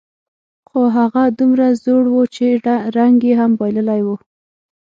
خو 0.67 0.79
هغه 0.97 1.23
دومره 1.39 1.67
زوړ 1.83 2.03
و، 2.09 2.15
چې 2.35 2.45
رنګ 2.97 3.17
یې 3.27 3.33
هم 3.41 3.51
بایللی 3.59 4.01
و. 4.03 4.07